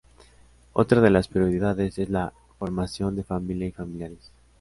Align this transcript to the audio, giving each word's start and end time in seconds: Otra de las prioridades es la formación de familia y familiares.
Otra 0.73 0.99
de 0.99 1.11
las 1.11 1.27
prioridades 1.27 1.99
es 1.99 2.09
la 2.09 2.33
formación 2.57 3.15
de 3.15 3.23
familia 3.23 3.67
y 3.67 3.71
familiares. 3.71 4.31